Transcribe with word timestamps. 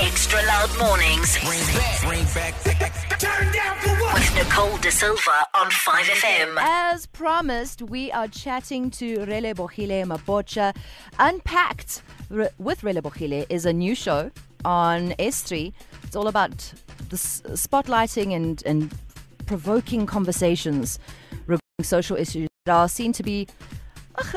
Xtra 0.00 0.46
Loud 0.46 0.78
Mornings 0.78 1.36
with 1.44 1.74
Nicole 4.34 4.78
Da 4.78 4.88
Silva 4.88 5.46
on 5.54 5.70
5FM. 5.70 6.56
As 6.58 7.04
promised, 7.04 7.82
we 7.82 8.10
are 8.10 8.26
chatting 8.26 8.90
to 8.92 9.18
Relebogile 9.18 10.06
Mabotja. 10.06 10.74
Unpacked 11.18 12.00
with 12.30 12.80
Rele 12.80 13.02
Relebogile 13.02 13.44
is 13.50 13.66
a 13.66 13.74
new 13.74 13.94
show 13.94 14.30
on 14.64 15.10
S3. 15.18 15.74
It's 16.04 16.16
all 16.16 16.28
about 16.28 16.72
the 17.10 17.16
spotlighting 17.16 18.34
and, 18.34 18.62
and 18.64 18.90
provoking 19.44 20.06
conversations 20.06 20.98
regarding 21.42 21.60
social 21.82 22.16
issues 22.16 22.48
that 22.64 22.72
are 22.72 22.88
seen 22.88 23.12
to 23.12 23.22
be 23.22 23.46
ugh, 23.60 23.79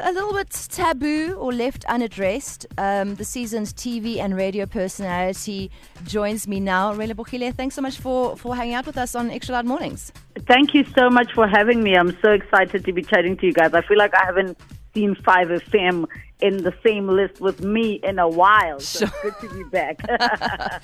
a 0.01 0.11
little 0.11 0.33
bit 0.33 0.49
taboo 0.71 1.35
or 1.39 1.51
left 1.51 1.85
unaddressed. 1.85 2.65
Um, 2.77 3.15
the 3.15 3.25
season's 3.25 3.73
TV 3.73 4.17
and 4.17 4.35
radio 4.35 4.65
personality 4.65 5.71
joins 6.05 6.47
me 6.47 6.59
now. 6.59 6.93
Relebogile, 6.93 7.53
thanks 7.53 7.75
so 7.75 7.81
much 7.81 7.97
for, 7.97 8.35
for 8.37 8.55
hanging 8.55 8.73
out 8.73 8.85
with 8.85 8.97
us 8.97 9.15
on 9.15 9.29
Xtra 9.29 9.51
Loud 9.51 9.65
Mornings. 9.65 10.11
Thank 10.47 10.73
you 10.73 10.83
so 10.97 11.09
much 11.09 11.33
for 11.33 11.47
having 11.47 11.83
me. 11.83 11.95
I'm 11.95 12.17
so 12.21 12.31
excited 12.31 12.85
to 12.85 12.93
be 12.93 13.01
chatting 13.01 13.37
to 13.37 13.45
you 13.45 13.53
guys. 13.53 13.73
I 13.73 13.81
feel 13.81 13.97
like 13.97 14.13
I 14.15 14.25
haven't 14.25 14.57
seen 14.93 15.15
5FM 15.15 16.05
in 16.41 16.57
the 16.63 16.73
same 16.85 17.07
list 17.07 17.39
with 17.39 17.61
me 17.63 17.93
in 18.03 18.19
a 18.19 18.27
while. 18.27 18.79
So 18.79 19.05
it's 19.05 19.21
good 19.21 19.35
to 19.49 19.55
be 19.55 19.63
back. 19.65 19.99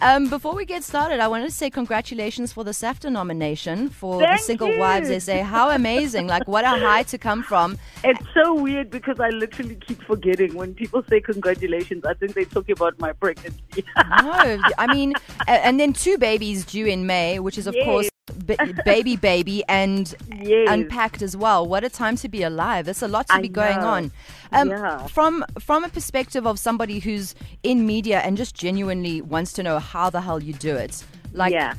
Um, 0.00 0.28
before 0.28 0.54
we 0.56 0.64
get 0.64 0.82
started, 0.82 1.20
I 1.20 1.28
wanted 1.28 1.44
to 1.44 1.50
say 1.52 1.70
congratulations 1.70 2.52
for 2.52 2.64
the 2.64 2.72
SAFTA 2.72 3.12
nomination 3.12 3.88
for 3.90 4.18
the 4.18 4.36
Single 4.38 4.72
you. 4.72 4.78
Wives 4.80 5.24
SA. 5.24 5.44
How 5.44 5.70
amazing! 5.70 6.26
Like, 6.26 6.48
what 6.48 6.64
a 6.64 6.68
high 6.70 7.04
to 7.04 7.16
come 7.18 7.42
from. 7.44 7.78
it's 8.02 8.20
so 8.34 8.54
weird 8.54 8.90
because 8.90 9.20
I 9.20 9.28
literally 9.28 9.76
keep 9.76 10.02
forgetting 10.02 10.54
when 10.54 10.74
people 10.74 11.04
say 11.08 11.20
congratulations. 11.20 12.04
I 12.04 12.14
think 12.14 12.34
they 12.34 12.44
talk 12.44 12.68
about 12.70 12.98
my 12.98 13.12
pregnancy. 13.12 13.84
No, 13.96 14.58
I 14.78 14.86
mean, 14.92 15.14
and 15.46 15.78
then 15.78 15.92
two 15.92 16.18
babies 16.18 16.64
due 16.64 16.86
in 16.86 17.06
May, 17.06 17.38
which 17.38 17.56
is, 17.56 17.66
of 17.68 17.74
Yes. 17.76 17.84
course, 17.84 18.08
ba- 18.46 18.56
baby, 18.84 19.16
baby, 19.16 19.62
and 19.68 20.14
Yes. 20.40 20.68
unpacked 20.70 21.22
as 21.22 21.36
well. 21.36 21.66
What 21.66 21.84
a 21.84 21.88
time 21.88 22.16
to 22.16 22.28
be 22.28 22.42
alive. 22.42 22.84
There's 22.86 23.02
a 23.02 23.08
lot 23.08 23.26
to 23.28 23.34
I 23.34 23.40
be 23.42 23.48
going 23.48 23.80
know. 23.80 23.88
on. 23.88 24.12
Um, 24.52 24.68
Yeah. 24.70 25.06
From 25.08 25.44
from 25.60 25.84
a 25.84 25.88
perspective 25.88 26.46
of 26.46 26.58
somebody 26.58 26.98
who's 27.00 27.34
in 27.62 27.86
media 27.86 28.20
and 28.20 28.36
just 28.36 28.54
genuinely 28.54 29.20
wants 29.22 29.52
to 29.54 29.62
know 29.62 29.78
how 29.78 30.10
the 30.10 30.20
hell 30.20 30.42
you 30.42 30.52
do 30.52 30.74
it, 30.76 31.04
like. 31.32 31.52
yeah. 31.52 31.74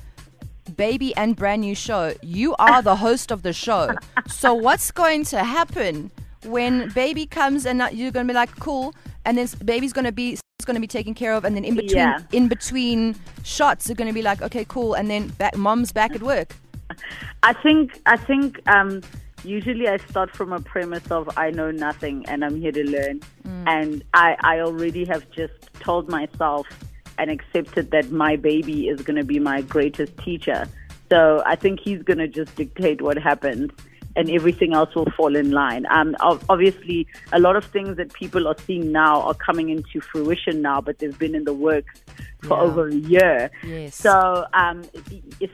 baby 0.77 1.15
and 1.15 1.35
brand 1.35 1.61
new 1.61 1.75
show. 1.75 2.13
You 2.23 2.55
are 2.57 2.81
the 2.81 2.95
host 2.95 3.31
of 3.31 3.43
the 3.43 3.53
show. 3.53 3.91
So 4.27 4.51
what's 4.55 4.89
going 4.91 5.23
to 5.25 5.43
happen 5.43 6.09
when 6.43 6.89
baby 6.89 7.27
comes 7.27 7.67
and 7.67 7.77
you're 7.93 8.09
going 8.11 8.25
to 8.27 8.33
be 8.33 8.35
like 8.35 8.59
cool 8.59 8.95
and 9.25 9.37
then 9.37 9.47
baby's 9.63 9.93
going 9.93 10.05
to 10.05 10.11
be 10.11 10.39
is 10.65 10.67
going 10.67 10.81
to 10.81 10.81
be 10.81 10.87
taken 10.99 11.13
care 11.13 11.33
of 11.33 11.45
and 11.45 11.55
then 11.55 11.63
in 11.63 11.75
between 11.75 11.97
Yeah. 11.97 12.19
in 12.31 12.47
between 12.47 13.15
shots 13.43 13.87
you're 13.87 13.95
going 13.95 14.07
to 14.13 14.13
be 14.21 14.23
like 14.23 14.41
okay 14.41 14.65
cool 14.65 14.95
and 14.95 15.09
then 15.09 15.27
back, 15.37 15.55
mom's 15.55 15.91
back 15.91 16.11
at 16.15 16.23
work. 16.23 16.55
I 17.43 17.53
think 17.53 17.99
I 18.05 18.17
think 18.17 18.59
um, 18.67 19.01
usually 19.43 19.87
I 19.87 19.97
start 19.97 20.35
from 20.35 20.53
a 20.53 20.59
premise 20.59 21.09
of 21.11 21.29
I 21.37 21.51
know 21.51 21.71
nothing 21.71 22.25
and 22.27 22.43
I'm 22.45 22.59
here 22.59 22.71
to 22.71 22.83
learn, 22.97 23.21
and 23.67 24.03
I 24.13 24.35
I 24.41 24.59
already 24.67 25.05
have 25.05 25.23
just 25.31 25.57
told 25.79 26.09
myself 26.09 26.65
and 27.17 27.29
accepted 27.31 27.91
that 27.91 28.11
my 28.11 28.35
baby 28.35 28.87
is 28.87 29.01
going 29.01 29.19
to 29.23 29.23
be 29.35 29.39
my 29.39 29.61
greatest 29.61 30.13
teacher. 30.17 30.67
So 31.11 31.41
I 31.45 31.55
think 31.55 31.79
he's 31.79 32.01
going 32.03 32.17
to 32.25 32.27
just 32.27 32.55
dictate 32.55 33.01
what 33.01 33.17
happens. 33.17 33.71
And 34.15 34.29
everything 34.29 34.73
else 34.73 34.95
will 34.95 35.11
fall 35.17 35.35
in 35.35 35.51
line. 35.51 35.85
Um, 35.89 36.15
obviously, 36.49 37.05
a 37.33 37.39
lot 37.39 37.55
of 37.57 37.65
things 37.65 37.97
that 37.97 38.13
people 38.13 38.47
are 38.47 38.55
seeing 38.65 38.91
now 38.91 39.21
are 39.23 39.33
coming 39.33 39.69
into 39.69 39.99
fruition 39.99 40.61
now, 40.61 40.79
but 40.79 40.99
they've 40.99 41.17
been 41.19 41.35
in 41.35 41.43
the 41.43 41.53
works 41.53 42.01
for 42.41 42.55
Yeah. 42.57 42.63
over 42.63 42.87
a 42.87 42.93
year. 42.93 43.51
Yes. 43.63 43.95
So 43.95 44.45
um, 44.53 44.83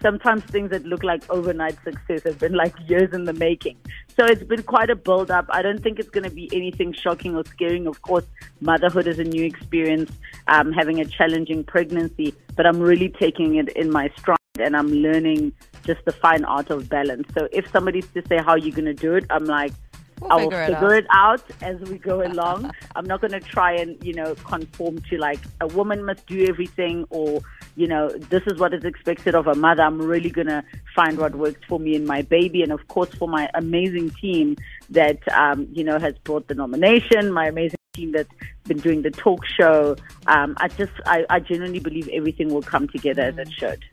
sometimes 0.01 0.43
things 0.43 0.69
that 0.69 0.85
look 0.85 1.03
like 1.03 1.23
overnight 1.29 1.77
success 1.83 2.23
have 2.23 2.37
been 2.39 2.53
like 2.53 2.73
years 2.87 3.13
in 3.13 3.25
the 3.25 3.33
making. 3.33 3.77
So 4.15 4.25
it's 4.25 4.43
been 4.43 4.63
quite 4.63 4.89
a 4.89 4.95
build 4.95 5.31
up. 5.31 5.45
I 5.49 5.61
don't 5.61 5.81
think 5.81 5.97
it's 5.97 6.09
going 6.09 6.25
to 6.25 6.35
be 6.41 6.49
anything 6.53 6.93
shocking 6.93 7.35
or 7.35 7.45
scaring. 7.45 7.87
Of 7.87 8.01
course, 8.01 8.25
motherhood 8.59 9.07
is 9.07 9.19
a 9.19 9.23
new 9.23 9.43
experience, 9.45 10.11
um, 10.47 10.71
having 10.71 10.99
a 10.99 11.05
challenging 11.05 11.63
pregnancy, 11.63 12.35
but 12.55 12.65
I'm 12.67 12.79
really 12.79 13.09
taking 13.09 13.55
it 13.55 13.69
in 13.69 13.89
my 13.89 14.11
stride 14.17 14.37
and 14.61 14.75
I'm 14.75 14.89
learning 14.89 15.53
just 15.83 16.03
the 16.05 16.11
fine 16.11 16.45
art 16.45 16.69
of 16.69 16.89
balance. 16.89 17.27
So 17.37 17.47
if 17.51 17.69
somebody's 17.71 18.07
to 18.13 18.23
say 18.27 18.37
how 18.37 18.55
you're 18.55 18.75
going 18.75 18.85
to 18.85 18.93
do 18.93 19.15
it, 19.15 19.25
I'm 19.29 19.45
like, 19.45 19.73
We'll 20.21 20.31
I 20.31 20.35
will 20.35 20.51
figure 20.51 20.61
it 20.61 20.65
figure 20.67 20.93
out. 20.93 20.93
it 20.93 21.07
out 21.09 21.43
as 21.63 21.79
we 21.89 21.97
go 21.97 22.21
along. 22.27 22.71
I'm 22.95 23.05
not 23.05 23.21
going 23.21 23.31
to 23.31 23.39
try 23.39 23.73
and, 23.73 23.97
you 24.05 24.13
know, 24.13 24.35
conform 24.35 25.01
to 25.09 25.17
like 25.17 25.39
a 25.59 25.67
woman 25.67 26.05
must 26.05 26.25
do 26.27 26.45
everything 26.47 27.05
or, 27.09 27.41
you 27.75 27.87
know, 27.87 28.09
this 28.09 28.43
is 28.45 28.59
what 28.59 28.73
is 28.73 28.83
expected 28.83 29.33
of 29.33 29.47
a 29.47 29.55
mother. 29.55 29.81
I'm 29.81 29.99
really 29.99 30.29
going 30.29 30.47
to 30.47 30.63
find 30.95 31.17
what 31.17 31.35
works 31.35 31.61
for 31.67 31.79
me 31.79 31.95
and 31.95 32.05
my 32.05 32.21
baby. 32.21 32.61
And 32.61 32.71
of 32.71 32.87
course, 32.87 33.09
for 33.15 33.27
my 33.27 33.49
amazing 33.55 34.11
team 34.11 34.57
that, 34.91 35.27
um, 35.33 35.67
you 35.71 35.83
know, 35.83 35.97
has 35.97 36.15
brought 36.19 36.47
the 36.47 36.53
nomination, 36.53 37.31
my 37.31 37.47
amazing 37.47 37.79
team 37.93 38.11
that's 38.11 38.29
been 38.67 38.77
doing 38.77 39.01
the 39.01 39.11
talk 39.11 39.43
show. 39.45 39.95
Um, 40.27 40.53
I 40.57 40.67
just, 40.67 40.93
I, 41.07 41.25
I 41.31 41.39
genuinely 41.39 41.79
believe 41.79 42.07
everything 42.09 42.53
will 42.53 42.61
come 42.61 42.87
together 42.87 43.23
as 43.23 43.37
it 43.39 43.51
should. 43.51 43.83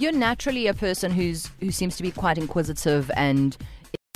You're 0.00 0.12
naturally 0.12 0.66
a 0.66 0.72
person 0.72 1.10
who's 1.12 1.50
who 1.60 1.70
seems 1.70 1.94
to 1.98 2.02
be 2.02 2.10
quite 2.10 2.38
inquisitive 2.38 3.10
and 3.16 3.54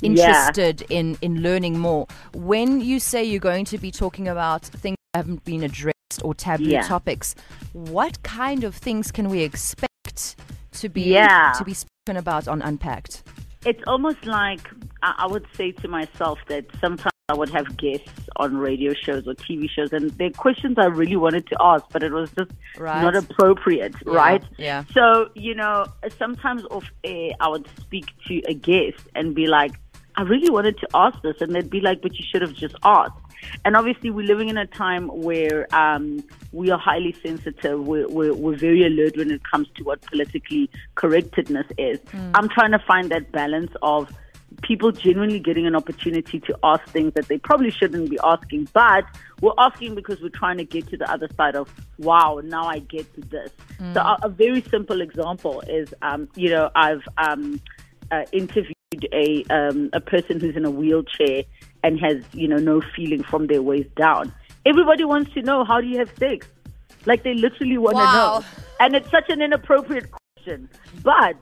Yeah. 0.01 0.09
interested 0.09 0.81
in 0.89 1.15
in 1.21 1.43
learning 1.43 1.77
more. 1.77 2.07
When 2.33 2.81
you 2.81 2.99
say 2.99 3.23
you're 3.23 3.39
going 3.51 3.65
to 3.65 3.77
be 3.77 3.91
talking 3.91 4.27
about 4.27 4.63
things 4.63 4.97
that 5.13 5.19
haven't 5.19 5.43
been 5.45 5.61
addressed 5.61 6.23
or 6.23 6.33
taboo 6.33 6.63
Yeah. 6.63 6.81
topics, 6.81 7.35
what 7.73 8.23
kind 8.23 8.63
of 8.63 8.73
things 8.75 9.11
can 9.11 9.29
we 9.29 9.43
expect 9.43 10.35
to 10.81 10.89
be 10.89 11.03
Yeah. 11.03 11.51
to 11.59 11.63
be 11.63 11.75
spoken 11.75 12.17
about 12.17 12.47
on 12.47 12.63
Unpacked? 12.63 13.21
It's 13.63 13.83
almost 13.85 14.25
like 14.25 14.67
I 15.03 15.27
would 15.27 15.45
say 15.55 15.71
to 15.83 15.87
myself 15.87 16.39
that 16.47 16.65
sometimes 16.81 17.11
I 17.27 17.33
would 17.33 17.49
have 17.49 17.75
guests 17.77 18.29
on 18.35 18.55
radio 18.55 18.93
shows 18.93 19.27
or 19.27 19.33
TV 19.33 19.67
shows, 19.67 19.91
and 19.91 20.11
they're 20.11 20.29
questions 20.29 20.77
I 20.77 20.85
really 20.85 21.15
wanted 21.15 21.47
to 21.47 21.57
ask, 21.59 21.83
but 21.91 22.03
it 22.03 22.11
was 22.11 22.29
just 22.37 22.51
Right. 22.77 23.01
not 23.01 23.15
appropriate, 23.15 23.95
right? 24.05 24.43
yeah. 24.57 24.83
So, 24.93 25.29
you 25.33 25.55
know, 25.55 25.87
sometimes 26.19 26.63
off 26.69 26.85
air, 27.03 27.31
I 27.39 27.47
would 27.47 27.67
speak 27.81 28.05
to 28.27 28.41
a 28.47 28.53
guest 28.53 28.99
and 29.15 29.33
be 29.33 29.47
like, 29.47 29.71
I 30.15 30.21
really 30.21 30.51
wanted 30.51 30.77
to 30.77 30.87
ask 30.93 31.19
this, 31.23 31.37
and 31.41 31.55
they'd 31.55 31.67
be 31.67 31.81
like, 31.81 32.03
but 32.03 32.13
you 32.13 32.23
should 32.31 32.43
have 32.43 32.53
just 32.53 32.75
asked. 32.83 33.13
And 33.65 33.75
obviously, 33.75 34.11
we're 34.11 34.27
living 34.27 34.49
in 34.49 34.57
a 34.59 34.67
time 34.67 35.07
where 35.07 35.65
um, 35.75 36.23
we 36.51 36.69
are 36.69 36.77
highly 36.79 37.15
sensitive. 37.23 37.79
We're, 37.87 38.07
we're, 38.07 38.35
we're 38.35 38.55
very 38.55 38.85
alert 38.85 39.17
when 39.17 39.31
it 39.31 39.41
comes 39.49 39.67
to 39.77 39.83
what 39.83 39.99
politically 40.03 40.69
correctness 40.93 41.65
is. 41.79 41.97
I'm 42.35 42.49
trying 42.49 42.71
to 42.71 42.79
find 42.87 43.09
that 43.09 43.31
balance 43.31 43.71
of 43.81 44.11
people 44.61 44.91
genuinely 44.91 45.39
getting 45.39 45.65
an 45.65 45.75
opportunity 45.75 46.39
to 46.41 46.57
ask 46.63 46.85
things 46.89 47.13
that 47.13 47.27
they 47.27 47.37
probably 47.37 47.71
shouldn't 47.71 48.09
be 48.09 48.17
asking, 48.23 48.67
but 48.73 49.05
we're 49.41 49.53
asking 49.57 49.95
because 49.95 50.21
we're 50.21 50.29
trying 50.29 50.57
to 50.57 50.63
get 50.63 50.87
to 50.89 50.97
the 50.97 51.09
other 51.11 51.27
side 51.35 51.55
of, 51.55 51.69
wow, 51.99 52.41
now 52.43 52.65
I 52.65 52.79
get 52.79 53.13
to 53.15 53.21
this. 53.21 53.51
So, 53.93 53.99
a, 54.01 54.17
a 54.23 54.29
very 54.29 54.61
simple 54.69 55.01
example 55.01 55.61
is, 55.67 55.93
um, 56.01 56.27
you 56.35 56.49
know, 56.49 56.69
I've 56.75 57.03
um, 57.17 57.59
uh, 58.11 58.23
interviewed 58.31 58.73
a 59.11 59.43
um, 59.49 59.89
a 59.93 59.99
person 59.99 60.39
who's 60.39 60.55
in 60.55 60.63
a 60.65 60.71
wheelchair 60.71 61.43
and 61.83 61.99
has 61.99 62.23
you 62.33 62.47
know 62.47 62.57
no 62.57 62.81
feeling 62.95 63.23
from 63.23 63.47
their 63.47 63.61
waist 63.61 63.93
down. 63.95 64.33
Everybody 64.65 65.03
wants 65.05 65.33
to 65.33 65.41
know 65.41 65.63
how 65.65 65.81
do 65.81 65.87
you 65.87 65.99
have 65.99 66.11
sex? 66.17 66.47
Like 67.05 67.23
they 67.23 67.33
literally 67.33 67.77
want 67.77 67.97
to 67.97 68.03
Wow. 68.05 68.39
know, 68.39 68.45
and 68.79 68.95
it's 68.95 69.09
such 69.11 69.29
an 69.29 69.41
inappropriate 69.41 70.09
question. 70.11 70.69
But 71.03 71.35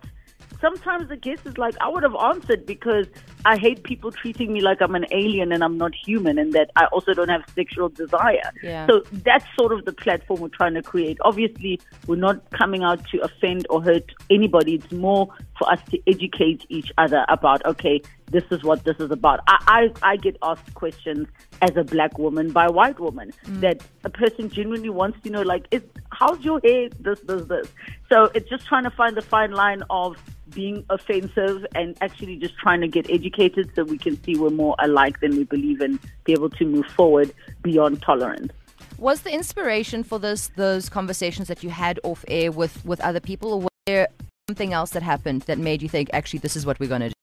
sometimes 0.64 1.10
the 1.10 1.18
guest 1.18 1.42
is 1.46 1.58
like, 1.58 1.76
I 1.82 1.90
would 1.90 2.04
have 2.04 2.16
answered 2.16 2.66
because 2.66 3.06
I 3.46 3.58
hate 3.58 3.84
people 3.84 4.12
treating 4.12 4.54
me 4.54 4.62
like 4.62 4.82
I'm 4.82 4.96
an 4.96 5.06
alien 5.12 5.52
and 5.52 5.62
I'm 5.62 5.78
not 5.78 5.94
human, 5.94 6.40
and 6.40 6.54
that 6.54 6.72
I 6.78 6.86
also 6.86 7.14
don't 7.14 7.28
have 7.30 7.44
sexual 7.54 7.90
desire. 7.90 8.50
Yeah. 8.64 8.88
So 8.88 9.04
that's 9.12 9.46
sort 9.60 9.74
of 9.74 9.84
the 9.84 9.92
platform 9.92 10.40
we're 10.40 10.48
trying 10.48 10.76
to 10.76 10.82
create. 10.82 11.18
Obviously, 11.22 11.82
we're 12.08 12.16
not 12.16 12.50
coming 12.52 12.84
out 12.84 13.06
to 13.10 13.20
offend 13.20 13.68
or 13.70 13.84
hurt 13.84 14.10
anybody. 14.30 14.76
It's 14.76 14.92
more 14.94 15.28
for 15.60 15.70
us 15.70 15.80
to 15.92 16.00
educate 16.08 16.66
each 16.70 16.92
other 16.98 17.26
about, 17.28 17.66
okay, 17.66 18.02
this 18.32 18.46
is 18.50 18.64
what 18.64 18.86
this 18.86 18.96
is 19.00 19.12
about. 19.12 19.42
I, 19.48 19.90
I, 20.04 20.12
I 20.14 20.16
get 20.16 20.38
asked 20.42 20.74
questions 20.74 21.28
as 21.62 21.76
a 21.76 21.84
black 21.84 22.18
woman 22.18 22.52
by 22.52 22.66
a 22.66 22.72
white 22.72 23.00
woman 23.00 23.34
mm. 23.46 23.60
that 23.60 23.84
a 24.06 24.10
person 24.10 24.50
genuinely 24.50 24.90
wants 24.90 25.20
to 25.24 25.30
know, 25.30 25.42
like, 25.42 25.68
is, 25.72 25.84
how's 26.12 26.40
your 26.44 26.62
hair? 26.64 26.90
This, 27.00 27.20
this, 27.22 27.44
this. 27.44 27.68
So 28.10 28.32
it's 28.34 28.50
just 28.50 28.66
trying 28.66 28.86
to 28.86 28.92
find 28.92 29.18
the 29.18 29.22
fine 29.22 29.52
line 29.52 29.84
of 29.90 30.18
being 30.54 30.86
offensive 30.90 31.66
and 31.76 31.98
actually 32.02 32.38
just 32.38 32.56
trying 32.58 32.82
to 32.82 32.88
get 32.88 33.10
educated 33.10 33.72
so 33.76 33.84
we 33.84 33.98
can 33.98 34.22
see 34.24 34.36
we're 34.36 34.50
more 34.50 34.76
alike 34.80 35.20
than 35.20 35.36
we 35.36 35.44
believe 35.44 35.82
and 35.82 36.00
be 36.24 36.34
able 36.34 36.50
to 36.50 36.66
move 36.66 36.86
forward 36.88 37.34
beyond 37.62 38.02
tolerance. 38.02 38.52
Was 38.98 39.22
the 39.22 39.34
inspiration 39.34 40.04
for 40.04 40.20
this 40.20 40.50
those 40.56 40.90
conversations 40.90 41.48
that 41.48 41.64
you 41.64 41.70
had 41.70 42.00
off 42.04 42.24
air 42.28 42.52
with 42.52 42.86
with 42.86 43.02
other 43.02 43.20
people, 43.20 43.54
or 43.54 43.60
was 43.60 43.70
there 43.86 44.08
something 44.48 44.74
else 44.74 44.92
that 44.92 45.04
happened 45.04 45.42
that 45.44 45.58
made 45.58 45.82
you 45.82 45.90
think 45.90 46.10
actually 46.14 46.40
this 46.40 46.56
is 46.56 46.66
what 46.66 46.80
we're 46.80 46.90
going 46.90 47.02
to 47.02 47.10
do? 47.10 47.14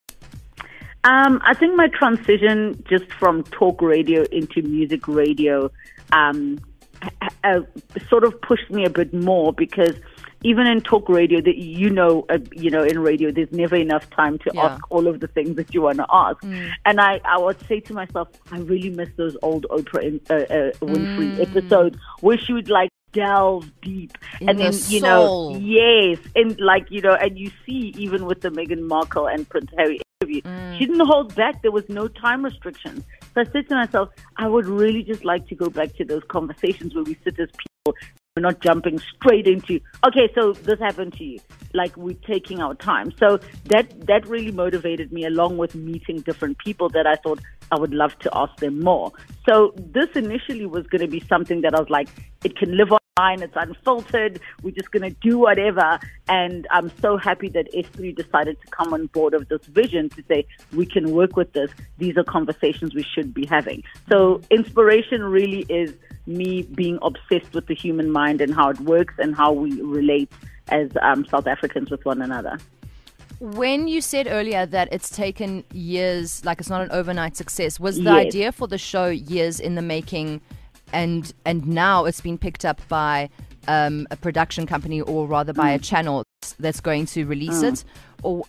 Um, 1.05 1.41
I 1.44 1.55
think 1.55 1.76
my 1.76 1.88
transition 1.88 2.83
just 2.88 3.11
from 3.12 3.44
talk 3.44 3.81
radio 3.81 4.25
into 4.25 4.61
music 4.62 5.09
radio 5.09 5.71
um, 6.12 6.61
uh, 7.44 7.61
sort 8.09 8.25
of 8.25 8.41
pushed 8.43 8.71
me 8.71 8.85
a 8.85 8.91
bit 8.91 9.15
more 9.15 9.53
because 9.53 9.94
even 10.42 10.66
in 10.66 10.81
talk 10.81 11.08
radio, 11.08 11.40
that 11.40 11.56
you 11.56 11.90
know, 11.90 12.25
uh, 12.28 12.38
you 12.52 12.70
know, 12.70 12.82
in 12.82 12.98
radio, 12.98 13.31
there's 13.31 13.52
never 13.52 13.76
enough 13.76 14.08
time 14.10 14.38
to 14.38 14.52
Yeah. 14.54 14.64
ask 14.64 14.81
all 14.90 15.06
of 15.06 15.20
the 15.20 15.26
things 15.28 15.56
that 15.56 15.75
you 15.75 15.82
want 15.82 15.98
to 15.98 16.06
ask. 16.10 16.42
And 16.87 17.00
I, 17.00 17.20
I 17.25 17.38
would 17.38 17.60
say 17.66 17.81
to 17.81 17.92
myself, 17.94 18.28
I 18.50 18.58
really 18.58 18.90
miss 18.90 19.08
those 19.16 19.37
old 19.42 19.66
Oprah 19.70 20.02
in, 20.02 20.20
uh, 20.31 20.34
uh, 20.34 20.70
Winfrey 20.81 21.40
episodes 21.40 21.98
where 22.20 22.38
she 22.38 22.52
would 22.52 22.69
like 22.70 22.90
delve 23.12 23.69
deep 23.82 24.16
In 24.40 24.48
and 24.48 24.58
the 24.58 24.64
then 24.64 24.81
you 24.88 25.00
know, 25.00 25.58
yes, 25.60 26.19
and 26.37 26.58
like 26.60 26.87
you 26.90 27.00
know, 27.00 27.14
and 27.14 27.38
you 27.38 27.50
see 27.66 27.92
even 27.96 28.25
with 28.25 28.40
the 28.40 28.50
Meghan 28.50 28.82
Markle 28.87 29.26
and 29.26 29.48
Prince 29.48 29.70
Harry 29.76 30.00
interview, 30.20 30.40
she 30.70 30.87
didn't 30.87 31.06
hold 31.06 31.34
back. 31.34 31.60
There 31.62 31.72
was 31.72 31.88
no 31.88 32.08
time 32.08 32.44
restrictions. 32.44 33.04
So 33.34 33.42
I 33.42 33.44
said 33.44 33.69
to 33.69 33.75
myself, 33.75 34.08
I 34.37 34.48
would 34.48 34.66
really 34.66 35.02
just 35.02 35.25
like 35.25 35.46
to 35.48 35.54
go 35.54 35.69
back 35.69 35.94
to 35.96 36.04
those 36.04 36.22
conversations 36.28 36.94
where 36.94 37.04
we 37.04 37.16
sit 37.25 37.38
as 37.38 37.48
people. 37.50 37.98
We're 38.37 38.43
not 38.43 38.61
jumping 38.61 39.00
straight 39.17 39.49
into, 39.49 39.81
okay, 40.06 40.31
so 40.37 40.53
this 40.53 40.79
happened 40.79 41.15
to 41.15 41.25
you. 41.25 41.41
Like 41.75 41.97
we're 41.97 42.15
taking 42.15 42.61
our 42.62 42.77
time. 42.77 43.12
So 43.19 43.41
that, 43.65 44.06
that 44.06 44.25
really 44.29 44.53
motivated 44.53 45.11
me 45.11 45.25
along 45.25 45.59
with 45.59 45.75
meeting 45.75 46.21
different 46.21 46.59
people 46.59 46.88
that 46.91 47.09
I 47.09 47.17
thought 47.17 47.41
I 47.73 47.79
would 47.81 47.93
love 47.93 48.17
to 48.21 48.31
ask 48.32 48.55
them 48.61 48.79
more. 48.85 49.11
So 49.49 49.75
this 49.77 50.11
initially 50.15 50.67
was 50.67 50.87
going 50.87 51.00
to 51.00 51.09
be 51.09 51.19
something 51.29 51.62
that 51.62 51.75
I 51.75 51.81
was 51.81 51.91
like, 51.91 52.09
it 52.44 52.56
can 52.56 52.77
live 52.77 52.93
online, 52.93 53.00
it's 53.19 53.55
unfiltered, 53.57 54.41
we're 54.62 54.71
just 54.71 54.91
going 54.91 55.03
to 55.03 55.17
do 55.21 55.39
whatever. 55.39 55.99
And 56.29 56.67
I'm 56.71 56.91
so 57.01 57.17
happy 57.17 57.49
that 57.51 57.73
S3 57.73 58.15
decided 58.17 58.61
to 58.61 58.67
come 58.71 58.95
on 58.95 59.07
board 59.07 59.35
of 59.35 59.49
this 59.49 59.65
vision 59.67 60.09
to 60.11 60.25
say, 60.29 60.47
we 60.73 60.87
can 60.87 61.12
work 61.12 61.37
with 61.37 61.53
this. 61.53 61.71
These 61.99 62.17
are 62.17 62.25
conversations 62.25 62.95
we 62.95 63.03
should 63.03 63.35
be 63.35 63.47
having. 63.47 63.83
So 64.09 64.41
inspiration 64.51 65.23
really 65.23 65.67
is 65.69 65.95
me 66.27 66.62
being 66.62 66.99
obsessed 67.03 67.53
with 67.55 67.67
the 67.67 67.75
human 67.75 68.11
mind 68.11 68.41
and 68.41 68.55
how 68.55 68.71
it 68.71 68.81
works 68.81 69.15
and 69.19 69.35
how 69.35 69.53
we 69.53 69.81
relate 69.83 70.33
as 70.69 70.91
um, 71.03 71.27
South 71.27 71.47
Africans 71.47 71.91
with 71.91 72.05
one 72.05 72.23
another. 72.23 72.59
When 73.41 73.89
you 73.89 74.03
said 74.03 74.27
earlier 74.29 74.67
that 74.67 74.93
it's 74.93 75.09
taken 75.09 75.65
years, 75.73 76.45
like 76.45 76.61
it's 76.61 76.69
not 76.69 76.83
an 76.83 76.91
overnight 76.91 77.37
success, 77.37 77.81
was 77.81 77.97
the 77.97 78.03
Yes. 78.05 78.27
idea 78.27 78.53
for 78.53 78.69
the 78.69 78.77
show 78.79 79.07
years 79.09 79.59
in 79.59 79.77
the 79.77 79.83
making, 79.83 80.43
and 80.92 81.32
and 81.44 81.66
now 81.66 82.04
it's 82.04 82.20
been 82.20 82.38
picked 82.38 82.64
up 82.64 82.81
by 82.88 83.28
um, 83.69 84.06
a 84.10 84.16
production 84.16 84.66
company 84.66 85.00
or 85.00 85.26
rather 85.26 85.52
by 85.52 85.70
a 85.72 85.78
Mm. 85.78 85.82
channel 85.84 86.25
that's 86.58 86.81
going 86.81 87.06
to 87.06 87.25
release 87.25 87.62
it, 87.62 87.84
or 88.22 88.44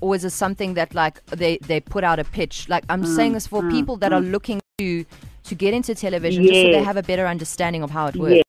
or 0.00 0.14
is 0.14 0.24
it 0.24 0.30
something 0.30 0.74
that 0.74 0.94
like 0.94 1.24
they 1.26 1.58
they 1.58 1.80
put 1.80 2.04
out 2.04 2.18
a 2.18 2.24
pitch? 2.24 2.68
Like 2.68 2.84
I'm 2.88 3.02
Mm. 3.02 3.16
saying 3.16 3.32
this 3.34 3.46
for 3.46 3.62
people 3.70 3.96
that 3.98 4.12
are 4.12 4.20
looking 4.20 4.60
to 4.78 5.04
to 5.44 5.54
get 5.54 5.74
into 5.74 5.94
television, 5.94 6.46
just 6.46 6.62
so 6.62 6.68
they 6.68 6.82
have 6.82 6.96
a 6.96 7.02
better 7.02 7.26
understanding 7.26 7.82
of 7.82 7.90
how 7.90 8.06
it 8.06 8.16
works. 8.16 8.34
Yes. 8.36 8.44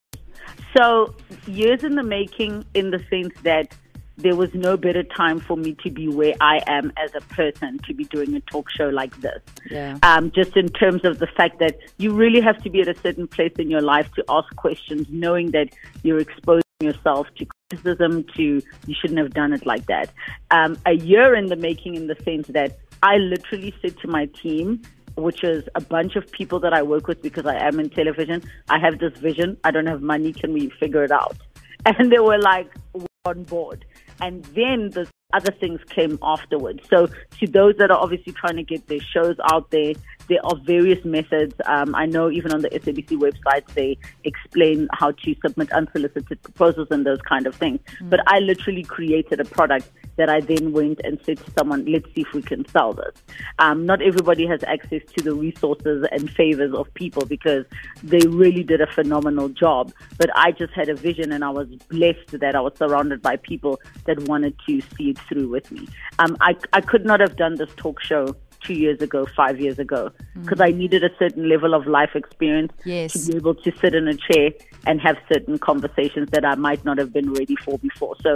So 0.76 1.14
years 1.46 1.84
in 1.84 1.96
the 1.96 2.02
making, 2.02 2.64
in 2.74 2.90
the 2.90 3.00
sense 3.10 3.34
that 3.42 3.74
there 4.22 4.36
was 4.36 4.52
no 4.54 4.76
better 4.76 5.02
time 5.02 5.40
for 5.40 5.56
me 5.56 5.74
to 5.82 5.90
be 5.90 6.08
where 6.08 6.34
I 6.40 6.60
am 6.66 6.92
as 6.96 7.14
a 7.14 7.20
person 7.34 7.78
to 7.86 7.94
be 7.94 8.04
doing 8.04 8.34
a 8.34 8.40
talk 8.40 8.70
show 8.70 8.88
like 8.88 9.20
this. 9.20 9.40
Yeah. 9.70 9.98
Um, 10.02 10.30
just 10.30 10.56
in 10.56 10.68
terms 10.68 11.04
of 11.04 11.18
the 11.18 11.26
fact 11.26 11.58
that 11.58 11.76
you 11.98 12.12
really 12.12 12.40
have 12.40 12.62
to 12.62 12.70
be 12.70 12.80
at 12.80 12.88
a 12.88 12.98
certain 12.98 13.26
place 13.26 13.52
in 13.58 13.70
your 13.70 13.82
life 13.82 14.12
to 14.14 14.24
ask 14.28 14.54
questions, 14.56 15.06
knowing 15.10 15.50
that 15.52 15.68
you're 16.02 16.18
exposing 16.18 16.62
yourself 16.80 17.26
to 17.36 17.46
criticism, 17.70 18.24
to 18.36 18.62
you 18.86 18.94
shouldn't 19.00 19.18
have 19.18 19.34
done 19.34 19.52
it 19.52 19.64
like 19.66 19.86
that. 19.86 20.10
Um, 20.50 20.78
a 20.86 20.92
year 20.92 21.34
in 21.34 21.46
the 21.46 21.56
making, 21.56 21.94
in 21.94 22.06
the 22.06 22.16
sense 22.24 22.48
that 22.48 22.78
I 23.02 23.16
literally 23.16 23.74
said 23.82 23.96
to 23.98 24.08
my 24.08 24.26
team, 24.26 24.82
which 25.16 25.44
is 25.44 25.68
a 25.74 25.80
bunch 25.80 26.16
of 26.16 26.30
people 26.32 26.60
that 26.60 26.72
I 26.72 26.82
work 26.82 27.06
with 27.06 27.22
because 27.22 27.46
I 27.46 27.56
am 27.56 27.78
in 27.80 27.90
television. 27.90 28.42
I 28.68 28.78
have 28.78 28.98
this 28.98 29.16
vision. 29.18 29.58
I 29.64 29.70
don't 29.70 29.86
have 29.86 30.02
money. 30.02 30.32
Can 30.32 30.52
we 30.52 30.70
figure 30.80 31.04
it 31.04 31.12
out? 31.12 31.36
And 31.84 32.12
they 32.12 32.20
were 32.20 32.38
like, 32.38 32.70
"We're 32.92 33.11
on 33.24 33.44
board. 33.44 33.84
And 34.20 34.44
then 34.46 34.90
the 34.90 35.08
other 35.32 35.52
things 35.52 35.80
came 35.88 36.18
afterwards. 36.22 36.80
So 36.88 37.06
to 37.06 37.46
those 37.46 37.76
that 37.76 37.90
are 37.90 37.98
obviously 37.98 38.32
trying 38.32 38.56
to 38.56 38.62
get 38.62 38.86
their 38.88 39.00
shows 39.00 39.36
out 39.50 39.70
there, 39.70 39.94
there 40.28 40.44
are 40.44 40.56
various 40.64 41.04
methods. 41.04 41.54
Um, 41.66 41.94
I 41.94 42.06
know 42.06 42.30
even 42.30 42.52
on 42.52 42.62
the 42.62 42.70
SABC 42.70 43.18
website 43.18 43.66
they 43.74 43.98
explain 44.24 44.88
how 44.92 45.10
to 45.10 45.34
submit 45.44 45.72
unsolicited 45.72 46.42
proposals 46.42 46.88
and 46.90 47.04
those 47.04 47.20
kind 47.22 47.46
of 47.46 47.54
things. 47.54 47.80
But 48.02 48.20
I 48.26 48.38
literally 48.38 48.84
created 48.84 49.40
a 49.40 49.44
product 49.44 49.90
that 50.16 50.28
I 50.28 50.40
then 50.40 50.72
went 50.72 51.00
and 51.04 51.18
said 51.24 51.38
to 51.38 51.50
someone, 51.52 51.84
let's 51.86 52.06
see 52.14 52.22
if 52.22 52.32
we 52.32 52.42
can 52.42 52.68
sell 52.68 52.92
this. 52.92 53.14
Um, 53.58 53.86
not 53.86 54.02
everybody 54.02 54.46
has 54.46 54.62
access 54.64 55.02
to 55.16 55.24
the 55.24 55.34
resources 55.34 56.06
and 56.12 56.30
favors 56.30 56.74
of 56.74 56.92
people 56.94 57.24
because 57.24 57.64
they 58.02 58.26
really 58.28 58.62
did 58.62 58.80
a 58.80 58.86
phenomenal 58.86 59.48
job. 59.48 59.92
But 60.18 60.30
I 60.36 60.52
just 60.52 60.72
had 60.74 60.88
a 60.88 60.94
vision 60.94 61.32
and 61.32 61.44
I 61.44 61.50
was 61.50 61.68
blessed 61.88 62.40
that 62.40 62.54
I 62.54 62.60
was 62.60 62.74
surrounded 62.76 63.22
by 63.22 63.36
people 63.36 63.80
that 64.04 64.18
wanted 64.28 64.54
to 64.66 64.80
see 64.96 65.10
it 65.10 65.18
through 65.28 65.48
with 65.48 65.70
me. 65.70 65.88
Um, 66.18 66.36
I, 66.40 66.56
I 66.72 66.80
could 66.80 67.04
not 67.04 67.20
have 67.20 67.36
done 67.36 67.56
this 67.56 67.70
talk 67.76 68.00
show 68.00 68.34
two 68.62 68.74
years 68.74 69.00
ago, 69.02 69.26
five 69.36 69.60
years 69.60 69.78
ago, 69.78 70.10
because 70.40 70.60
I 70.60 70.70
needed 70.70 71.02
a 71.02 71.10
certain 71.18 71.48
level 71.48 71.74
of 71.74 71.86
life 71.86 72.10
experience 72.14 72.72
Yes. 72.84 73.12
to 73.12 73.32
be 73.32 73.36
able 73.36 73.54
to 73.56 73.72
sit 73.80 73.94
in 73.94 74.08
a 74.08 74.14
chair 74.14 74.50
and 74.86 75.00
have 75.00 75.16
certain 75.32 75.58
conversations 75.58 76.30
that 76.30 76.44
I 76.44 76.54
might 76.54 76.84
not 76.84 76.98
have 76.98 77.12
been 77.12 77.32
ready 77.32 77.56
for 77.56 77.78
before. 77.78 78.14
So 78.22 78.34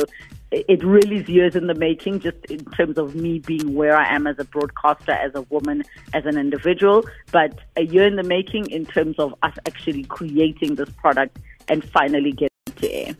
it 0.50 0.64
it 0.68 0.84
really 0.84 1.16
is 1.16 1.28
years 1.28 1.56
in 1.56 1.66
the 1.66 1.74
making, 1.74 2.20
just 2.20 2.38
in 2.46 2.64
terms 2.66 2.98
of 2.98 3.14
me 3.14 3.38
being 3.40 3.74
where 3.74 3.96
I 3.96 4.12
am 4.14 4.26
as 4.26 4.38
a 4.38 4.44
broadcaster, 4.44 5.12
as 5.12 5.32
a 5.34 5.42
woman, 5.42 5.82
as 6.12 6.24
an 6.26 6.38
individual, 6.38 7.04
but 7.32 7.58
a 7.76 7.82
year 7.82 8.06
in 8.06 8.16
the 8.16 8.22
making 8.22 8.70
in 8.70 8.86
terms 8.86 9.16
of 9.18 9.34
us 9.42 9.54
actually 9.66 10.04
creating 10.04 10.76
this 10.76 10.88
product 10.90 11.38
and 11.68 11.84
finally 11.84 12.32
getting 12.32 12.48
it 12.66 12.76
to 12.76 12.92
air. 12.92 13.16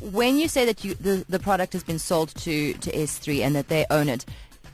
When 0.00 0.36
you 0.38 0.48
say 0.48 0.64
that 0.66 0.84
you 0.84 0.94
the, 0.94 1.24
the 1.28 1.38
product 1.38 1.72
has 1.72 1.82
been 1.82 1.98
sold 1.98 2.34
to, 2.36 2.74
to 2.74 2.92
S3 2.92 3.40
and 3.40 3.56
that 3.56 3.68
they 3.68 3.86
own 3.90 4.08
it, 4.08 4.24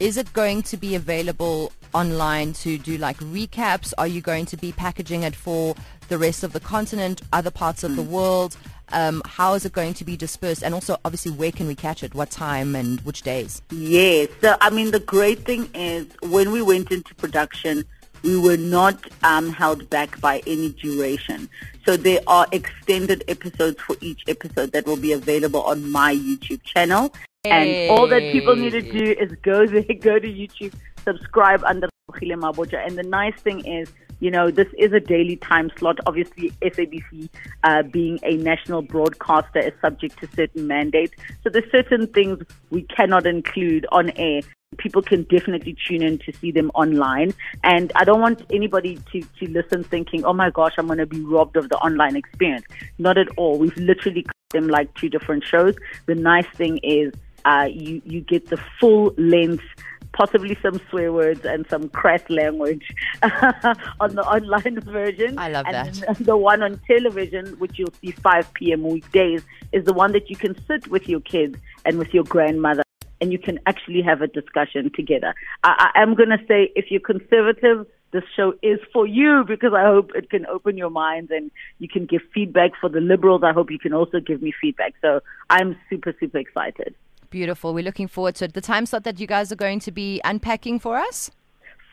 is 0.01 0.17
it 0.17 0.33
going 0.33 0.63
to 0.65 0.77
be 0.77 0.95
available 0.95 1.73
online 1.95 2.53
to 2.55 2.79
do 2.79 2.99
like 2.99 3.19
recaps? 3.19 3.93
Are 3.99 4.07
you 4.07 4.21
going 4.21 4.47
to 4.47 4.57
be 4.57 4.73
packaging 4.73 5.23
it 5.23 5.37
for 5.37 5.77
the 6.09 6.19
rest 6.19 6.43
of 6.43 6.53
the 6.53 6.61
continent, 6.61 7.23
other 7.33 7.51
parts 7.51 7.85
of 7.85 7.97
the 7.97 8.03
world? 8.03 8.57
Um, 8.93 9.23
how 9.25 9.55
is 9.55 9.65
it 9.65 9.73
going 9.73 9.95
to 9.95 10.05
be 10.05 10.17
dispersed? 10.17 10.63
And 10.63 10.75
also, 10.75 10.99
obviously, 11.05 11.33
where 11.33 11.53
can 11.53 11.67
we 11.67 11.75
catch 11.75 12.03
it? 12.03 12.15
What 12.15 12.31
time 12.31 12.75
and 12.75 13.01
which 13.03 13.23
days? 13.23 13.63
Yes. 13.71 14.29
So, 14.41 14.57
I 14.61 14.71
mean, 14.71 14.91
the 14.91 15.01
great 15.01 15.45
thing 15.45 15.71
is 15.75 16.07
when 16.21 16.51
we 16.53 16.63
went 16.63 16.91
into 16.91 17.15
production, 17.15 17.85
we 18.23 18.37
were 18.37 18.57
not 18.57 18.97
um, 19.23 19.51
held 19.51 19.89
back 19.91 20.21
by 20.21 20.43
any 20.47 20.71
duration. 20.71 21.49
So 21.85 21.97
there 21.97 22.21
are 22.27 22.47
extended 22.53 23.25
episodes 23.29 23.81
for 23.81 23.97
each 24.01 24.23
episode 24.29 24.73
that 24.73 24.87
will 24.87 24.97
be 24.97 25.13
available 25.13 25.63
on 25.63 25.91
my 25.91 26.15
YouTube 26.15 26.63
channel. 26.63 27.13
And 27.45 27.91
all 27.91 28.07
that 28.07 28.21
people 28.33 28.55
need 28.55 28.71
to 28.71 28.83
do 28.83 29.17
is 29.19 29.33
go 29.43 29.67
there, 29.67 29.83
go 30.01 30.19
to 30.19 30.29
YouTube, 30.29 30.73
subscribe 31.05 31.65
under 31.65 31.89
Khile 32.13 32.39
Mabotja. 32.39 32.87
And 32.87 32.97
the 32.97 33.03
nice 33.03 33.35
thing 33.41 33.67
is, 33.67 33.93
you 34.21 34.31
know, 34.31 34.53
this 34.53 34.69
is 34.79 34.93
a 34.93 35.01
daily 35.01 35.35
time 35.37 35.71
slot. 35.77 35.99
Obviously, 36.07 36.53
SABC, 36.63 37.29
uh, 37.65 37.83
being 37.83 38.21
a 38.23 38.37
national 38.37 38.83
broadcaster, 38.83 39.59
is 39.59 39.73
subject 39.81 40.21
to 40.21 40.29
certain 40.37 40.69
mandates. 40.69 41.15
So 41.43 41.51
there's 41.51 41.69
certain 41.73 42.07
things 42.07 42.45
we 42.71 42.83
cannot 42.83 43.27
include 43.27 43.87
on 43.91 44.11
air. 44.11 44.43
People 44.79 45.03
can 45.03 45.25
definitely 45.25 45.77
tune 45.87 46.03
in 46.03 46.19
to 46.19 46.33
see 46.33 46.51
them 46.51 46.71
online. 46.75 47.35
And 47.63 47.93
I 47.95 48.05
don't 48.05 48.21
want 48.21 48.43
anybody 48.51 48.99
to, 49.13 49.21
to 49.21 49.51
listen 49.51 49.85
thinking, 49.85 50.25
oh 50.25 50.33
my 50.33 50.51
gosh, 50.51 50.75
I'm 50.79 50.87
going 50.87 50.99
to 50.99 51.07
be 51.07 51.21
robbed 51.21 51.57
of 51.57 51.69
the 51.69 51.77
online 51.77 52.17
experience. 52.17 52.65
Not 52.99 53.19
at 53.19 53.29
all. 53.37 53.59
We've 53.59 53.77
literally 53.77 54.23
cut 54.23 54.35
them 54.51 54.69
like 54.69 54.93
two 54.95 55.09
different 55.09 55.45
shows. 55.45 55.75
The 56.07 56.15
nice 56.15 56.47
thing 56.57 56.79
is, 56.79 57.13
uh, 57.45 57.69
you, 57.71 58.01
you 58.05 58.21
get 58.21 58.49
the 58.49 58.59
full 58.79 59.15
length 59.17 59.65
possibly 60.13 60.57
some 60.63 60.81
swear 60.91 61.13
words 61.13 61.45
and 61.45 61.67
some 61.69 61.89
crass 61.89 62.23
language 62.29 62.87
on 63.23 64.15
the 64.15 64.23
online 64.27 64.81
version. 64.81 65.39
I 65.39 65.49
love 65.49 65.67
and 65.67 65.95
that. 65.95 66.19
The 66.19 66.37
one 66.37 66.63
on 66.63 66.81
television, 66.87 67.47
which 67.59 67.79
you'll 67.79 67.95
see 68.01 68.13
5 68.13 68.55
p.m. 68.55 68.83
weekdays, 68.83 69.43
is 69.73 69.85
the 69.85 69.93
one 69.93 70.13
that 70.13 70.31
you 70.31 70.37
can 70.37 70.55
sit 70.67 70.87
with 70.89 71.09
your 71.09 71.21
kids 71.21 71.59
and 71.85 71.99
with 71.99 72.13
your 72.13 72.25
grandmother 72.25 72.83
and 73.23 73.33
you 73.33 73.39
can 73.39 73.61
actually 73.67 74.03
have 74.03 74.21
a 74.21 74.27
discussion 74.27 74.91
together. 74.93 75.33
I, 75.63 75.93
I 75.95 76.03
am 76.03 76.17
going 76.17 76.31
to 76.31 76.39
say 76.49 76.73
if 76.75 76.91
you're 76.91 77.01
conservative, 77.01 77.87
this 78.11 78.25
show 78.37 78.55
is 78.63 78.81
for 78.93 79.07
you 79.07 79.45
because 79.47 79.73
I 79.73 79.85
hope 79.85 80.11
it 80.17 80.29
can 80.29 80.45
open 80.47 80.77
your 80.77 80.91
minds 80.91 81.31
and 81.31 81.53
you 81.79 81.89
can 81.89 82.05
give 82.05 82.21
feedback. 82.35 82.73
For 82.81 82.89
the 82.89 83.01
liberals, 83.01 83.43
I 83.45 83.53
hope 83.53 83.71
you 83.71 83.79
can 83.79 83.95
also 83.95 84.19
give 84.19 84.43
me 84.43 84.53
feedback. 84.61 84.95
So 85.01 85.21
I'm 85.49 85.77
super, 85.89 86.13
super 86.19 86.39
excited. 86.39 86.97
Beautiful. 87.31 87.73
We're 87.73 87.85
looking 87.85 88.09
forward 88.09 88.35
to 88.37 88.47
it. 88.47 88.55
The 88.55 88.61
time 88.61 88.87
slot 88.87 89.05
that 89.05 89.21
you 89.21 89.29
guys 89.29 89.53
are 89.53 89.57
going 89.57 89.79
to 89.81 89.93
be 89.93 90.21
unpacking 90.25 90.81
for 90.81 90.97
us? 90.97 91.31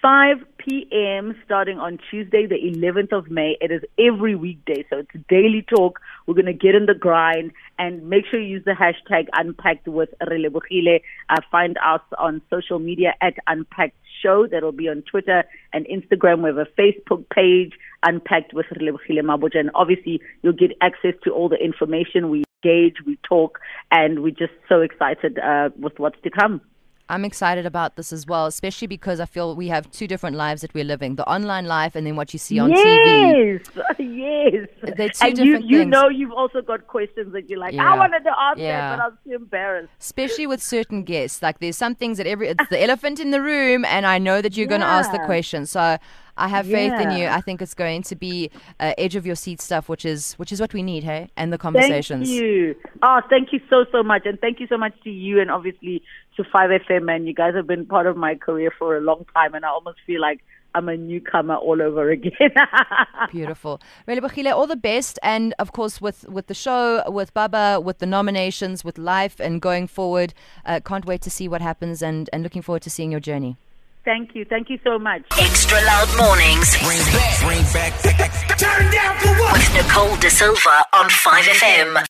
5 0.02 0.38
p.m. 0.58 1.36
starting 1.44 1.78
on 1.78 1.98
Tuesday, 2.10 2.46
the 2.46 2.56
11th 2.56 3.12
of 3.12 3.30
May. 3.30 3.58
It 3.60 3.72
is 3.72 3.82
every 4.00 4.34
weekday, 4.34 4.86
so 4.90 5.00
it's 5.00 5.26
daily 5.28 5.62
talk. 5.62 6.00
We're 6.26 6.36
going 6.36 6.46
to 6.46 6.54
get 6.54 6.74
in 6.74 6.86
the 6.86 6.94
grind 6.94 7.52
and 7.78 8.08
make 8.10 8.26
sure 8.30 8.40
you 8.40 8.48
use 8.48 8.66
the 8.66 8.72
hashtag 8.72 9.28
Unpacked 9.34 9.88
with 9.88 10.10
Relebogile. 10.22 11.02
Uh, 11.30 11.42
find 11.52 11.78
us 11.86 12.02
on 12.18 12.42
social 12.50 12.80
media 12.80 13.14
at 13.22 13.34
Unpacked 13.48 13.98
Show. 14.22 14.48
That'll 14.48 14.72
be 14.72 14.88
on 14.88 15.04
Twitter 15.10 15.44
and 15.74 15.86
Instagram. 15.88 16.44
We 16.44 16.50
have 16.50 16.58
a 16.58 16.82
Facebook 16.82 17.30
page, 17.30 17.74
Unpacked 18.04 18.54
with 18.54 18.68
Relebogile 18.68 19.22
Mabotja. 19.22 19.60
And 19.60 19.72
obviously, 19.76 20.22
you'll 20.44 20.54
get 20.54 20.72
access 20.82 21.14
to 21.26 21.32
all 21.32 21.50
the 21.50 21.58
information. 21.58 22.30
We 22.30 22.46
engage, 22.64 22.96
we 23.06 23.18
talk, 23.28 23.60
and 23.92 24.24
we're 24.24 24.32
just 24.32 24.54
so 24.70 24.80
excited 24.80 25.40
uh, 25.40 25.70
with 25.78 26.00
what's 26.00 26.22
to 26.24 26.30
come. 26.30 26.62
I'm 27.10 27.26
excited 27.26 27.66
about 27.66 27.96
this 27.96 28.14
as 28.14 28.28
well, 28.28 28.46
especially 28.46 28.88
because 28.88 29.20
I 29.20 29.26
feel 29.26 29.56
we 29.56 29.68
have 29.70 29.90
two 29.92 30.08
different 30.08 30.36
lives 30.36 30.62
that 30.62 30.74
we're 30.76 30.84
living 30.84 31.16
the 31.16 31.28
online 31.28 31.66
life 31.66 31.96
and 31.96 32.06
then 32.06 32.16
what 32.16 32.34
you 32.34 32.40
see 32.40 32.60
on 32.60 32.70
yes, 32.70 32.80
TV. 32.80 33.66
Yes, 34.20 34.68
They're 34.98 35.10
two 35.10 35.26
and 35.28 35.38
you, 35.38 35.46
different 35.46 35.66
you 35.66 35.78
things. 35.80 35.92
know 35.92 36.08
you've 36.10 36.32
also 36.32 36.62
got 36.62 36.86
questions 36.88 37.34
that 37.34 37.50
you're 37.50 37.58
like, 37.60 37.74
Yeah. 37.74 37.92
I 37.92 37.98
wanted 37.98 38.24
to 38.26 38.32
ask 38.38 38.60
Yeah. 38.60 38.78
that, 38.78 38.98
but 38.98 39.04
I'm 39.06 39.18
too 39.26 39.36
embarrassed. 39.36 39.90
Especially 40.00 40.46
with 40.46 40.62
certain 40.62 41.04
guests. 41.04 41.42
Like 41.42 41.60
there's 41.60 41.78
some 41.78 41.96
things 41.96 42.18
that 42.18 42.28
every, 42.28 42.50
it's 42.50 42.70
the 42.70 42.82
elephant 42.82 43.20
in 43.20 43.32
the 43.32 43.42
room, 43.42 43.86
and 43.86 44.06
I 44.06 44.18
know 44.20 44.42
that 44.42 44.56
you're 44.56 44.68
going 44.68 44.82
to 44.82 44.88
ask 44.88 45.12
the 45.12 45.20
question. 45.26 45.66
So 45.66 45.98
I 46.40 46.48
have 46.48 46.66
faith 46.66 46.94
in 46.94 47.12
you. 47.12 47.28
I 47.28 47.42
think 47.42 47.62
it's 47.62 47.74
going 47.74 48.04
to 48.04 48.16
be 48.16 48.50
uh, 48.80 48.94
edge 48.98 49.16
of 49.16 49.26
your 49.26 49.36
seat 49.36 49.62
stuff, 49.62 49.90
which 49.90 50.06
is 50.06 50.34
which 50.34 50.52
is 50.52 50.62
what 50.62 50.74
we 50.74 50.82
need, 50.82 51.04
hey? 51.04 51.30
And 51.36 51.52
the 51.52 51.58
conversations. 51.58 52.30
Thank 52.30 52.42
you. 52.42 52.76
Oh, 53.04 53.22
thank 53.30 53.52
you 53.54 53.60
so, 53.70 53.86
so 53.92 54.04
much. 54.04 54.26
And 54.26 54.40
thank 54.40 54.60
you 54.60 54.68
so 54.68 54.78
much 54.78 54.94
to 55.04 55.10
you 55.10 55.40
and 55.40 55.52
obviously 55.52 56.02
to 56.38 56.44
5FM, 56.44 57.04
man. 57.04 57.28
You 57.28 57.34
guys 57.34 57.54
have 57.56 57.68
been 57.68 57.86
part 57.86 58.08
of 58.08 58.16
my 58.18 58.36
career 58.36 58.72
for 58.78 58.98
a 58.98 59.02
long 59.02 59.26
time, 59.34 59.54
and 59.54 59.66
I 59.66 59.70
almost 59.70 60.00
feel 60.08 60.22
like 60.22 60.42
I'm 60.76 60.88
a 60.88 60.96
newcomer 60.96 61.56
all 61.56 61.82
over 61.82 62.10
again. 62.10 62.52
Beautiful. 63.32 63.82
Really, 64.06 64.50
all 64.50 64.68
the 64.68 64.76
best. 64.76 65.20
And 65.24 65.54
of 65.60 65.72
course, 65.72 66.00
with, 66.00 66.28
with 66.30 66.48
the 66.48 66.54
show, 66.54 67.04
with 67.08 67.34
Baba, 67.34 67.82
with 67.84 67.98
the 68.00 68.06
nominations, 68.06 68.86
with 68.86 68.98
life, 68.98 69.40
and 69.40 69.62
going 69.62 69.88
forward, 69.88 70.34
uh, 70.66 70.80
can't 70.84 71.06
wait 71.06 71.22
to 71.24 71.30
see 71.30 71.48
what 71.48 71.62
happens 71.62 72.02
and, 72.02 72.30
and 72.32 72.44
looking 72.44 72.62
forward 72.62 72.84
to 72.84 72.90
seeing 72.90 73.12
your 73.12 73.20
journey. 73.20 73.58
Thank 74.06 74.34
you. 74.34 74.46
Thank 74.46 74.70
you 74.70 74.80
so 74.84 74.98
much. 74.98 75.22
Xtra 75.30 75.86
loud 75.86 76.10
mornings 76.18 76.76
Bring 76.84 77.00
back, 77.14 77.40
bring 77.42 77.64
back, 77.74 78.58
turn 78.58 78.92
down 78.92 79.18
for 79.20 79.28
what? 79.42 79.54
with 79.54 79.74
Nicole 79.76 80.16
Da 80.18 80.30
Silva 80.30 80.86
on 80.94 81.10
5FM. 81.10 82.08